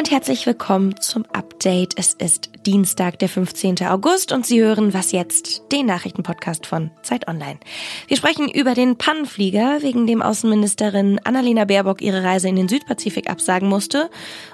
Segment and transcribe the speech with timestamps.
[0.00, 1.92] und herzlich willkommen zum Update.
[1.98, 3.86] Es ist Dienstag, der 15.
[3.86, 7.60] August und Sie hören Was jetzt, den Nachrichtenpodcast von Zeit Online.
[8.08, 13.28] Wir sprechen über den Pannenflieger, wegen dem Außenministerin Annalena Baerbock ihre Reise in den Südpazifik
[13.28, 14.08] absagen musste.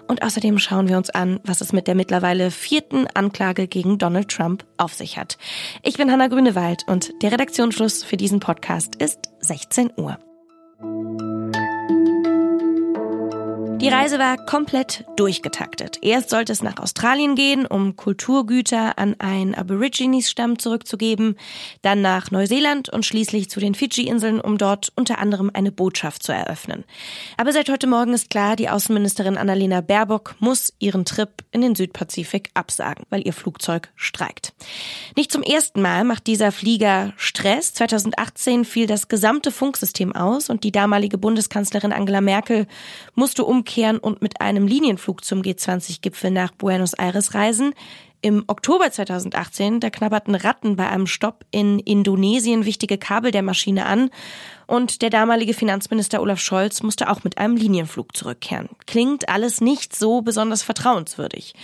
[0.09, 4.29] Und außerdem schauen wir uns an, was es mit der mittlerweile vierten Anklage gegen Donald
[4.29, 5.39] Trump auf sich hat.
[5.85, 10.19] Ich bin Hanna Grünewald und der Redaktionsschluss für diesen Podcast ist 16 Uhr.
[13.87, 16.01] Die Reise war komplett durchgetaktet.
[16.03, 21.37] Erst sollte es nach Australien gehen, um Kulturgüter an einen Aborigines-Stamm zurückzugeben,
[21.83, 26.33] dann nach Neuseeland und schließlich zu den Fidschi-Inseln, um dort unter anderem eine Botschaft zu
[26.33, 26.83] eröffnen.
[27.37, 31.77] Aber seit heute Morgen ist klar, die Außenministerin Annalena Baerbock muss ihren Trip in den
[31.77, 34.53] Südpazifik absagen, weil ihr Flugzeug streikt.
[35.17, 37.73] Nicht zum ersten Mal macht dieser Flieger Stress.
[37.75, 42.67] 2018 fiel das gesamte Funksystem aus und die damalige Bundeskanzlerin Angela Merkel
[43.15, 47.75] musste um umkehren und mit einem Linienflug zum G20-Gipfel nach Buenos Aires reisen.
[48.23, 53.85] Im Oktober 2018, da knabberten Ratten bei einem Stopp in Indonesien wichtige Kabel der Maschine
[53.85, 54.09] an
[54.67, 58.71] und der damalige Finanzminister Olaf Scholz musste auch mit einem Linienflug zurückkehren.
[58.87, 61.55] Klingt alles nicht so besonders vertrauenswürdig.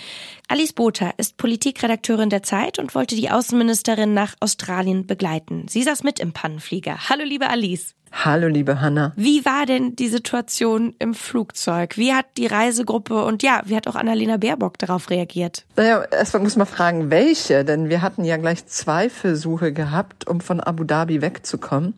[0.49, 5.67] Alice Botha ist Politikredakteurin der Zeit und wollte die Außenministerin nach Australien begleiten.
[5.69, 7.09] Sie saß mit im Pannenflieger.
[7.09, 7.95] Hallo, liebe Alice.
[8.13, 9.13] Hallo, liebe Hanna.
[9.17, 11.97] Wie war denn die Situation im Flugzeug?
[11.97, 15.65] Wie hat die Reisegruppe und ja, wie hat auch Annalena Baerbock darauf reagiert?
[15.77, 20.41] Naja, erstmal muss man fragen, welche, denn wir hatten ja gleich zwei Versuche gehabt, um
[20.41, 21.95] von Abu Dhabi wegzukommen.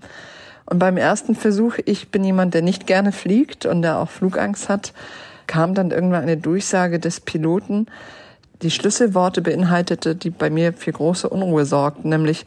[0.67, 4.69] Und beim ersten Versuch, ich bin jemand, der nicht gerne fliegt und der auch Flugangst
[4.69, 4.95] hat,
[5.47, 7.87] kam dann irgendwann eine Durchsage des Piloten,
[8.63, 12.47] die Schlüsselworte beinhaltete, die bei mir für große Unruhe sorgten, nämlich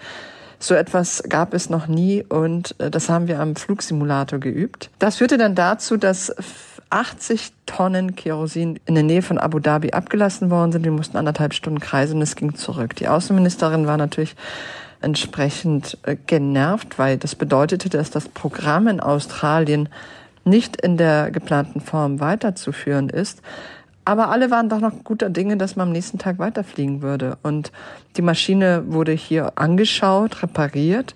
[0.59, 4.89] so etwas gab es noch nie und äh, das haben wir am Flugsimulator geübt.
[4.99, 6.33] Das führte dann dazu, dass
[6.89, 10.85] 80 Tonnen Kerosin in der Nähe von Abu Dhabi abgelassen worden sind.
[10.85, 12.95] Wir mussten anderthalb Stunden kreisen und es ging zurück.
[12.95, 14.35] Die Außenministerin war natürlich
[15.01, 19.89] entsprechend äh, genervt, weil das bedeutete, dass das Programm in Australien
[20.43, 23.41] nicht in der geplanten Form weiterzuführen ist.
[24.07, 27.37] Aber alle waren doch noch guter Dinge, dass man am nächsten Tag weiterfliegen würde.
[27.43, 27.73] Und
[28.15, 31.13] die Maschine wurde hier angeschaut, repariert.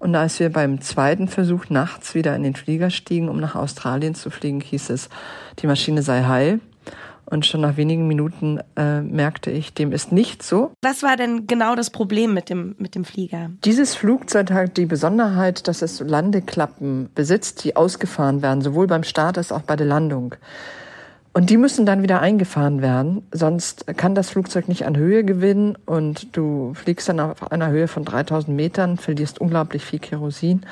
[0.00, 4.16] Und als wir beim zweiten Versuch nachts wieder in den Flieger stiegen, um nach Australien
[4.16, 5.10] zu fliegen, hieß es,
[5.60, 6.58] die Maschine sei heil.
[7.24, 10.72] Und schon nach wenigen Minuten äh, merkte ich, dem ist nicht so.
[10.82, 13.50] Was war denn genau das Problem mit dem, mit dem Flieger?
[13.64, 19.38] Dieses Flugzeug hat die Besonderheit, dass es Landeklappen besitzt, die ausgefahren werden, sowohl beim Start
[19.38, 20.34] als auch bei der Landung.
[21.34, 25.76] Und die müssen dann wieder eingefahren werden, sonst kann das Flugzeug nicht an Höhe gewinnen
[25.84, 30.64] und du fliegst dann auf einer Höhe von 3000 Metern, verlierst unglaublich viel Kerosin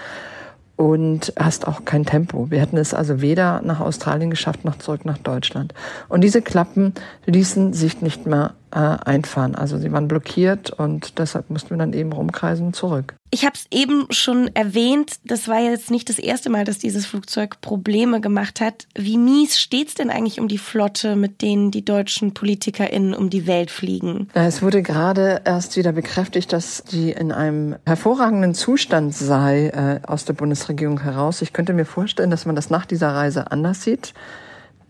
[0.77, 2.51] und hast auch kein Tempo.
[2.53, 5.75] Wir hätten es also weder nach Australien geschafft noch zurück nach Deutschland.
[6.09, 6.95] Und diese Klappen
[7.27, 9.55] ließen sich nicht mehr äh, einfahren.
[9.55, 13.15] Also sie waren blockiert und deshalb mussten wir dann eben rumkreisen zurück.
[13.35, 17.07] Ich habe es eben schon erwähnt, das war jetzt nicht das erste Mal, dass dieses
[17.07, 18.87] Flugzeug Probleme gemacht hat.
[18.95, 23.47] Wie mies steht's denn eigentlich um die Flotte, mit denen die deutschen PolitikerInnen um die
[23.47, 24.29] Welt fliegen?
[24.35, 30.27] Es wurde gerade erst wieder bekräftigt, dass die in einem hervorragenden Zustand sei äh, aus
[30.27, 31.41] der Bundesregierung heraus.
[31.41, 34.13] Ich könnte mir vorstellen, dass man das nach dieser Reise anders sieht.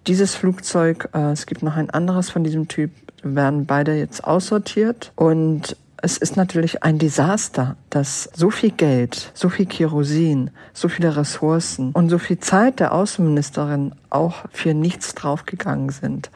[0.09, 2.91] Dieses Flugzeug, äh, es gibt noch ein anderes von diesem Typ,
[3.23, 9.49] werden beide jetzt aussortiert und es ist natürlich ein Desaster, dass so viel Geld, so
[9.49, 15.91] viel Kerosin, so viele Ressourcen und so viel Zeit der Außenministerin auch für nichts draufgegangen
[15.91, 16.31] sind.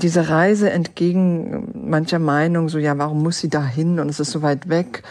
[0.00, 4.30] Diese Reise entgegen mancher Meinung, so ja, warum muss sie da hin und es ist
[4.30, 5.02] so weit weg.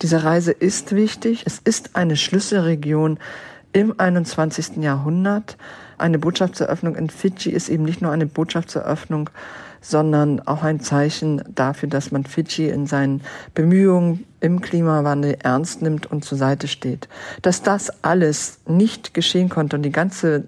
[0.00, 1.44] Diese Reise ist wichtig.
[1.46, 3.18] Es ist eine Schlüsselregion
[3.72, 4.78] im 21.
[4.78, 5.58] Jahrhundert.
[5.98, 9.30] Eine Botschaftseröffnung in Fidschi ist eben nicht nur eine Botschaftseröffnung
[9.84, 13.20] sondern auch ein Zeichen dafür, dass man Fidschi in seinen
[13.54, 17.08] Bemühungen im Klimawandel ernst nimmt und zur Seite steht.
[17.42, 20.44] Dass das alles nicht geschehen konnte und die ganze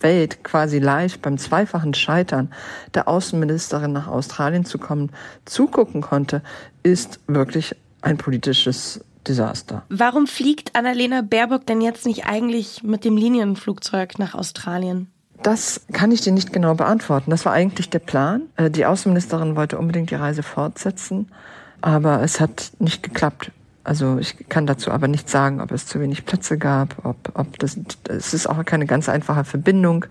[0.00, 2.52] Welt quasi live beim zweifachen Scheitern
[2.94, 5.10] der Außenministerin nach Australien zu kommen,
[5.44, 6.42] zugucken konnte,
[6.82, 9.82] ist wirklich ein politisches Desaster.
[9.88, 15.10] Warum fliegt Annalena Baerbock denn jetzt nicht eigentlich mit dem Linienflugzeug nach Australien?
[15.42, 17.30] Das kann ich dir nicht genau beantworten.
[17.30, 18.42] Das war eigentlich der Plan.
[18.56, 21.28] Äh, die Außenministerin wollte unbedingt die Reise fortsetzen,
[21.80, 23.52] aber es hat nicht geklappt.
[23.84, 27.56] Also ich kann dazu aber nicht sagen, ob es zu wenig Plätze gab, ob, ob
[27.60, 27.78] das,
[28.08, 30.06] es ist auch keine ganz einfache Verbindung.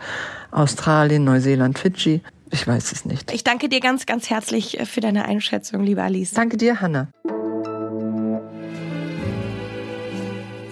[0.51, 2.21] Australien, Neuseeland, Fidschi.
[2.51, 3.33] Ich weiß es nicht.
[3.33, 6.31] Ich danke dir ganz, ganz herzlich für deine Einschätzung, liebe Alice.
[6.31, 7.09] Danke dir, Hannah.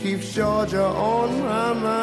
[0.02, 2.03] Keeps Georgia on my mind.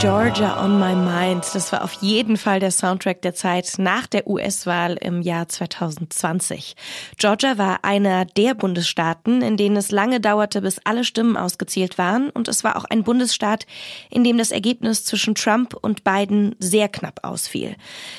[0.00, 1.44] Georgia on My Mind.
[1.52, 6.74] Das war auf jeden Fall der Soundtrack der Zeit nach der US-Wahl im Jahr 2020.
[7.18, 12.30] Georgia war einer der Bundesstaaten, in denen es lange dauerte, bis alle Stimmen ausgezählt waren.
[12.30, 13.66] Und es war auch ein Bundesstaat,
[14.08, 17.76] in dem das Ergebnis zwischen Trump und Biden sehr knapp ausfiel.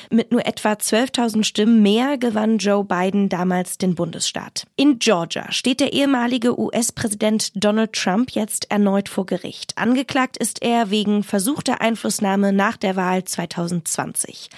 [0.08, 4.68] Mit nur etwa 12.000 Stimmen mehr gewann Joe Biden damals den Bundesstaat.
[4.76, 9.76] In Georgia steht der ehemalige US-Präsident Donald Trump jetzt erneut vor Gericht.
[9.76, 14.50] Angeklagt ist er wegen versuchter politische Einflussnahme nach der Wahl 2020.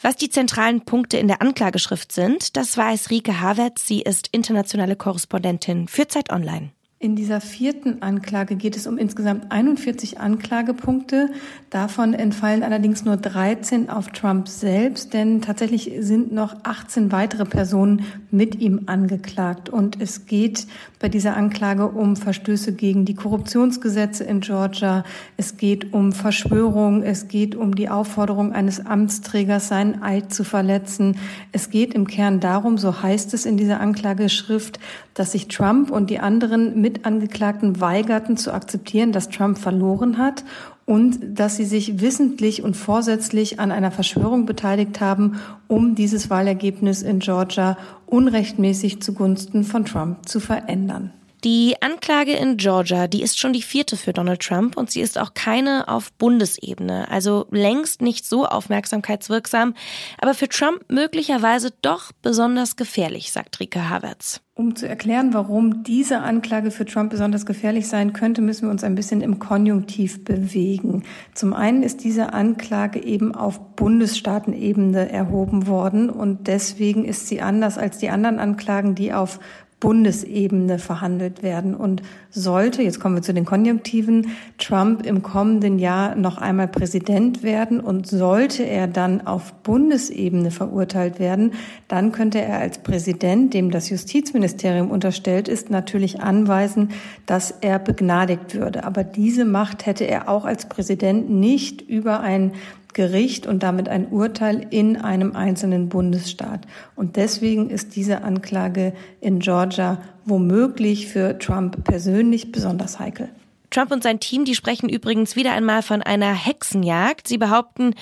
[0.00, 3.86] Was die zentralen Punkte in der Anklageschrift sind, das weiß Rike Havertz.
[3.86, 6.70] Sie ist internationale Korrespondentin für Zeit Online.
[7.02, 11.30] In dieser vierten Anklage geht es um insgesamt 41 Anklagepunkte.
[11.70, 18.04] Davon entfallen allerdings nur 13 auf Trump selbst, denn tatsächlich sind noch 18 weitere Personen
[18.30, 19.70] mit ihm angeklagt.
[19.70, 20.66] Und es geht
[20.98, 25.02] bei dieser Anklage um Verstöße gegen die Korruptionsgesetze in Georgia.
[25.38, 27.02] Es geht um Verschwörung.
[27.02, 31.16] Es geht um die Aufforderung eines Amtsträgers, seinen Eid zu verletzen.
[31.50, 34.78] Es geht im Kern darum, so heißt es in dieser Anklageschrift,
[35.14, 40.44] dass sich Trump und die anderen Mitangeklagten weigerten zu akzeptieren, dass Trump verloren hat
[40.86, 47.02] und dass sie sich wissentlich und vorsätzlich an einer Verschwörung beteiligt haben, um dieses Wahlergebnis
[47.02, 47.76] in Georgia
[48.06, 51.12] unrechtmäßig zugunsten von Trump zu verändern.
[51.42, 55.18] Die Anklage in Georgia, die ist schon die vierte für Donald Trump und sie ist
[55.18, 59.74] auch keine auf Bundesebene, also längst nicht so aufmerksamkeitswirksam,
[60.18, 64.42] aber für Trump möglicherweise doch besonders gefährlich, sagt Rike Havertz.
[64.54, 68.84] Um zu erklären, warum diese Anklage für Trump besonders gefährlich sein könnte, müssen wir uns
[68.84, 71.04] ein bisschen im Konjunktiv bewegen.
[71.32, 77.78] Zum einen ist diese Anklage eben auf Bundesstaatenebene erhoben worden und deswegen ist sie anders
[77.78, 79.40] als die anderen Anklagen, die auf
[79.80, 81.74] Bundesebene verhandelt werden.
[81.74, 84.28] Und sollte, jetzt kommen wir zu den Konjunktiven,
[84.58, 91.18] Trump im kommenden Jahr noch einmal Präsident werden und sollte er dann auf Bundesebene verurteilt
[91.18, 91.54] werden,
[91.88, 96.90] dann könnte er als Präsident, dem das Justizministerium unterstellt ist, natürlich anweisen,
[97.26, 98.84] dass er begnadigt würde.
[98.84, 102.52] Aber diese Macht hätte er auch als Präsident nicht über ein
[103.00, 106.66] Gericht und damit ein Urteil in einem einzelnen Bundesstaat.
[106.96, 108.92] Und deswegen ist diese Anklage
[109.22, 113.30] in Georgia womöglich für Trump persönlich besonders heikel.
[113.70, 117.26] Trump und sein Team, die sprechen übrigens wieder einmal von einer Hexenjagd.
[117.26, 117.94] Sie behaupten,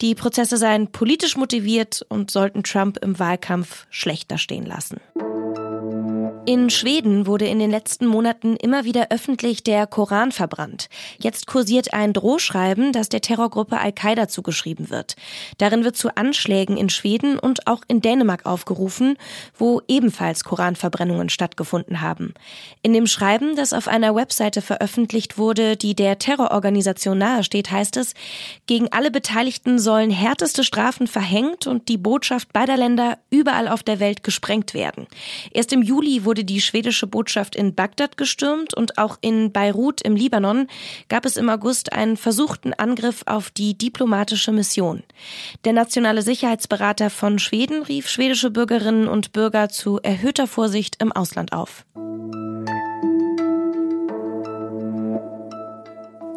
[0.00, 5.00] die Prozesse seien politisch motiviert und sollten Trump im Wahlkampf schlechter stehen lassen.
[6.46, 10.90] In Schweden wurde in den letzten Monaten immer wieder öffentlich der Koran verbrannt.
[11.18, 15.16] Jetzt kursiert ein Drohschreiben, das der Terrorgruppe Al-Qaida zugeschrieben wird.
[15.56, 19.16] Darin wird zu Anschlägen in Schweden und auch in Dänemark aufgerufen,
[19.56, 22.34] wo ebenfalls Koranverbrennungen stattgefunden haben.
[22.82, 28.12] In dem Schreiben, das auf einer Webseite veröffentlicht wurde, die der Terrororganisation nahesteht, heißt es,
[28.66, 33.98] gegen alle Beteiligten sollen härteste Strafen verhängt und die Botschaft beider Länder überall auf der
[33.98, 35.06] Welt gesprengt werden.
[35.50, 40.02] Erst im Juli wurde wurde die schwedische Botschaft in Bagdad gestürmt und auch in Beirut
[40.02, 40.66] im Libanon
[41.08, 45.04] gab es im August einen versuchten Angriff auf die diplomatische Mission.
[45.64, 51.52] Der nationale Sicherheitsberater von Schweden rief schwedische Bürgerinnen und Bürger zu erhöhter Vorsicht im Ausland
[51.52, 51.86] auf.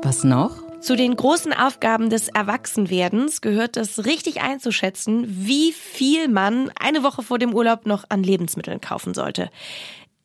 [0.03, 0.66] Was noch?
[0.87, 7.23] Zu den großen Aufgaben des Erwachsenwerdens gehört es richtig einzuschätzen, wie viel man eine Woche
[7.23, 9.49] vor dem Urlaub noch an Lebensmitteln kaufen sollte.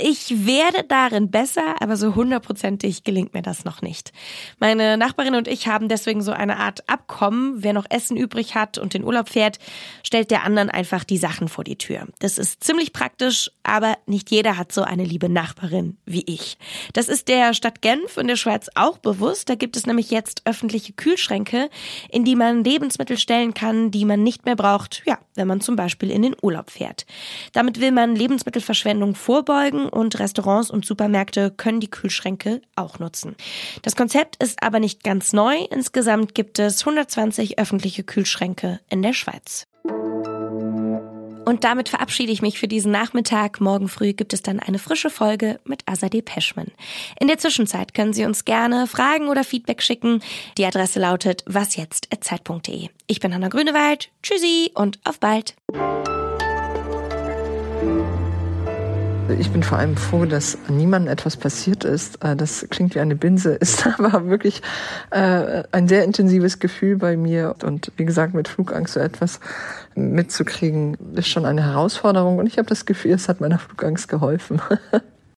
[0.04, 4.12] Ich werde darin besser, aber so hundertprozentig gelingt mir das noch nicht.
[4.58, 7.62] Meine Nachbarin und ich haben deswegen so eine Art Abkommen.
[7.62, 9.60] Wer noch Essen übrig hat und den Urlaub fährt,
[10.02, 12.08] stellt der anderen einfach die Sachen vor die Tür.
[12.18, 16.58] Das ist ziemlich praktisch, aber nicht jeder hat so eine liebe Nachbarin wie ich.
[16.94, 19.50] Das ist der Stadt Genf in der Schweiz auch bewusst.
[19.50, 21.70] Da gibt es nämlich jetzt öffentliche Kühlschränke,
[22.10, 25.76] in die man Lebensmittel stellen kann, die man nicht mehr braucht, ja, wenn man zum
[25.76, 27.06] Beispiel in den Urlaub fährt.
[27.52, 33.36] Damit will man Lebensmittelverschwendung vorbeugen und Restaurants und Supermärkte können die Kühlschränke auch nutzen.
[33.82, 35.56] Das Konzept ist aber nicht ganz neu.
[35.70, 39.66] Insgesamt gibt es 120 öffentliche Kühlschränke in der Schweiz.
[41.44, 43.60] Und damit verabschiede ich mich für diesen Nachmittag.
[43.60, 46.68] Morgen früh gibt es dann eine frische Folge mit Azadeh Peschman.
[47.18, 50.22] In der Zwischenzeit können Sie uns gerne Fragen oder Feedback schicken.
[50.56, 52.88] Die Adresse lautet wasjetzt.zeit.de.
[53.06, 54.10] Ich bin Hanna Grünewald.
[54.22, 55.54] Tschüssi und auf bald.
[59.38, 62.22] Ich bin vor allem froh, dass niemandem etwas passiert ist.
[62.24, 64.62] Äh, das klingt wie eine Binse, ist aber wirklich
[65.10, 67.54] äh, ein sehr intensives Gefühl bei mir.
[67.62, 69.40] Und wie gesagt, mit Flugangst so etwas
[69.94, 72.38] mitzukriegen, ist schon eine Herausforderung.
[72.38, 74.60] Und ich habe das Gefühl, es hat meiner Flugangst geholfen.